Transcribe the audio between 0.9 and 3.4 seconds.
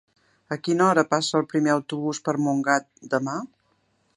passa el primer autobús per Montgat demà?